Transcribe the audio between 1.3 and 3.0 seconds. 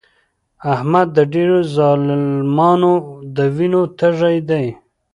ډېرو ظالمانو